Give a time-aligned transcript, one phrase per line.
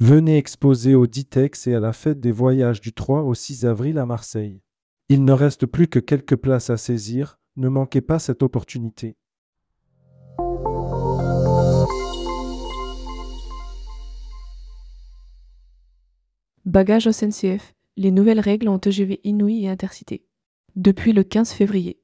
[0.00, 3.98] Venez exposer au Ditex et à la fête des voyages du 3 au 6 avril
[3.98, 4.62] à Marseille.
[5.08, 9.16] Il ne reste plus que quelques places à saisir, ne manquez pas cette opportunité.
[16.64, 17.74] Bagages au SNCF.
[17.96, 20.24] Les nouvelles règles en TGV Inouï et Intercité.
[20.76, 22.00] Depuis le 15 février.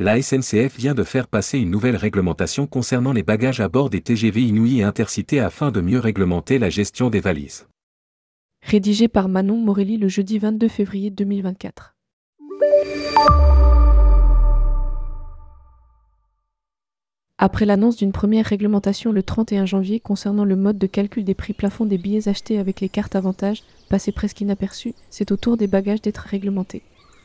[0.00, 4.00] La SNCF vient de faire passer une nouvelle réglementation concernant les bagages à bord des
[4.00, 7.66] TGV Inouï et Intercité afin de mieux réglementer la gestion des valises.
[8.62, 11.96] Rédigé par Manon Morelli le jeudi 22 février 2024.
[17.38, 21.54] Après l'annonce d'une première réglementation le 31 janvier concernant le mode de calcul des prix
[21.54, 25.66] plafonds des billets achetés avec les cartes avantages, passé presque inaperçu, c'est au tour des
[25.66, 26.82] bagages d'être réglementés.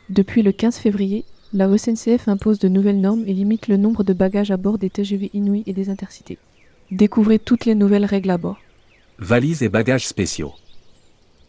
[0.10, 4.14] Depuis le 15 février, la OSNCF impose de nouvelles normes et limite le nombre de
[4.14, 6.40] bagages à bord des TGV Inouï et des Intercités.
[6.92, 8.60] Découvrez toutes les nouvelles règles à bord.
[9.20, 10.54] Valises et bagages spéciaux.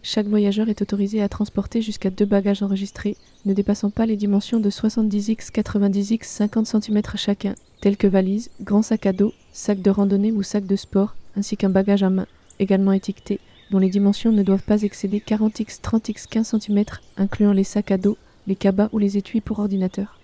[0.03, 4.61] Chaque voyageur est autorisé à transporter jusqu'à deux bagages enregistrés, ne dépassant pas les dimensions
[4.61, 9.91] de 70x, 90x, 50 cm chacun, tels que valises, grand sac à dos, sac de
[9.91, 12.27] randonnée ou sac de sport, ainsi qu'un bagage à main,
[12.59, 16.85] également étiqueté, dont les dimensions ne doivent pas excéder 40x, 30x, 15 cm,
[17.17, 20.19] incluant les sacs à dos, les cabas ou les étuis pour ordinateur.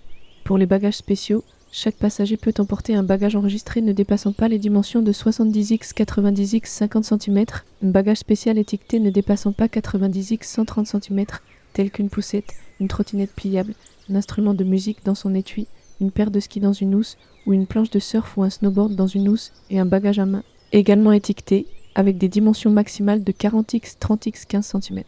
[0.44, 4.58] Pour les bagages spéciaux, chaque passager peut emporter un bagage enregistré ne dépassant pas les
[4.58, 7.44] dimensions de 70x, 90x, 50 cm,
[7.84, 11.26] un bagage spécial étiqueté ne dépassant pas 90x, 130 cm,
[11.72, 13.74] tel qu'une poussette, une trottinette pliable,
[14.10, 15.68] un instrument de musique dans son étui,
[16.00, 18.96] une paire de skis dans une housse, ou une planche de surf ou un snowboard
[18.96, 23.32] dans une housse, et un bagage à main, également étiqueté, avec des dimensions maximales de
[23.32, 25.02] 40x, 30x, 15 cm.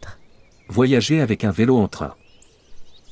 [0.69, 2.13] Voyager avec un vélo en train.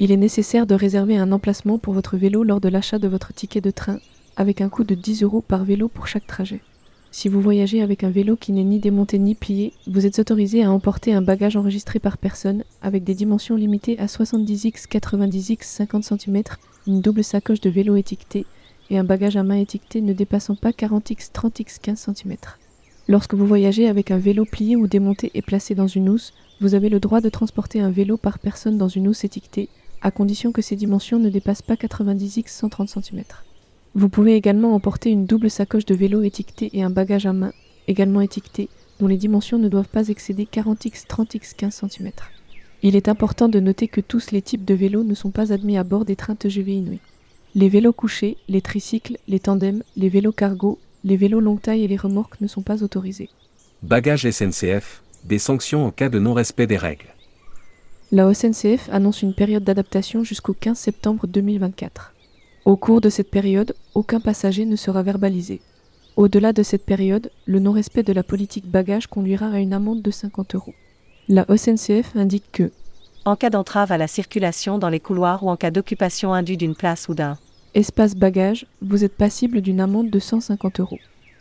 [0.04, 3.34] Il est nécessaire de réserver un emplacement pour votre vélo lors de l'achat de votre
[3.34, 4.00] ticket de train,
[4.36, 6.60] avec un coût de 10 euros par vélo pour chaque trajet.
[7.12, 10.64] Si vous voyagez avec un vélo qui n'est ni démonté ni plié, vous êtes autorisé
[10.64, 16.04] à emporter un bagage enregistré par personne, avec des dimensions limitées à 70x, 90x, 50
[16.04, 16.42] cm,
[16.88, 18.48] une double sacoche de vélo étiquetée
[18.90, 22.38] et un bagage à main étiqueté ne dépassant pas 40x, 30x, 15 cm.
[23.08, 26.74] Lorsque vous voyagez avec un vélo plié ou démonté et placé dans une housse, vous
[26.74, 29.70] avez le droit de transporter un vélo par personne dans une housse étiquetée
[30.02, 33.24] à condition que ses dimensions ne dépassent pas 90x 130 cm.
[33.94, 37.52] Vous pouvez également emporter une double sacoche de vélo étiquetée et un bagage à main,
[37.88, 38.70] également étiqueté,
[39.00, 42.12] dont les dimensions ne doivent pas excéder 40x 30x 15 cm.
[42.84, 45.78] Il est important de noter que tous les types de vélos ne sont pas admis
[45.78, 47.00] à bord des trains TGV Inouï.
[47.54, 51.88] Les vélos couchés, les tricycles, les tandems, les vélos cargo, les vélos longue taille et
[51.88, 53.30] les remorques ne sont pas autorisés.
[53.84, 57.14] Bagages SNCF, des sanctions en cas de non-respect des règles.
[58.14, 62.14] La OSNCF annonce une période d'adaptation jusqu'au 15 septembre 2024.
[62.66, 65.62] Au cours de cette période, aucun passager ne sera verbalisé.
[66.18, 70.12] Au-delà de cette période, le non-respect de la politique bagage conduira à une amende de
[70.12, 70.74] 50 euros.
[71.30, 72.74] La OSNCF indique que,
[73.24, 76.76] en cas d'entrave à la circulation dans les couloirs ou en cas d'occupation indue d'une
[76.76, 77.38] place ou d'un
[77.76, 81.00] espace bagage, vous êtes passible d'une amende de 150 euros.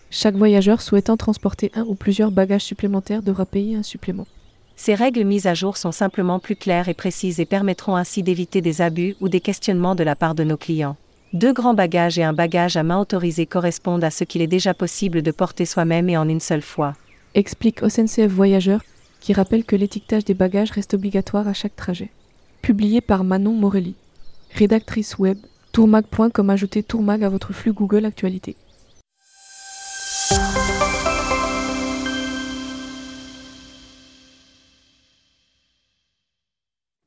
[0.08, 4.28] Chaque voyageur souhaitant transporter un ou plusieurs bagages supplémentaires devra payer un supplément.
[4.82, 8.62] Ces règles mises à jour sont simplement plus claires et précises et permettront ainsi d'éviter
[8.62, 10.96] des abus ou des questionnements de la part de nos clients.
[11.34, 14.72] Deux grands bagages et un bagage à main autorisé correspondent à ce qu'il est déjà
[14.72, 16.94] possible de porter soi-même et en une seule fois.
[17.34, 18.80] Explique SNCF Voyageur,
[19.20, 22.08] qui rappelle que l'étiquetage des bagages reste obligatoire à chaque trajet.
[22.62, 23.96] Publié par Manon Morelli.
[24.54, 25.36] Rédactrice web,
[25.72, 28.56] tourmag.com ajoutez tourmag à votre flux Google Actualité.